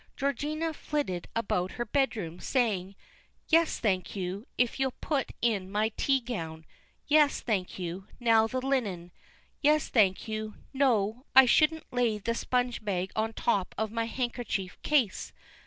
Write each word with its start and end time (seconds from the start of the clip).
Georgina 0.17 0.73
flitted 0.73 1.27
about 1.35 1.73
her 1.73 1.85
bedroom, 1.85 2.39
saying 2.39 2.95
"Yes; 3.49 3.77
thank 3.77 4.15
you; 4.15 4.47
if 4.57 4.79
you'll 4.79 4.95
put 4.99 5.31
in 5.43 5.71
my 5.71 5.89
tea 5.95 6.19
gown. 6.19 6.65
Yes; 7.05 7.39
thank 7.39 7.77
you 7.77 8.07
now 8.19 8.47
the 8.47 8.65
linen. 8.65 9.11
Yes; 9.61 9.89
thank 9.89 10.27
you 10.27 10.55
no, 10.73 11.27
I 11.35 11.45
shouldn't 11.45 11.85
lay 11.93 12.17
the 12.17 12.33
sponge 12.33 12.83
bag 12.83 13.11
on 13.15 13.27
the 13.29 13.33
top 13.33 13.75
of 13.77 13.91
my 13.91 14.05
handkerchief 14.05 14.81
case. 14.81 15.33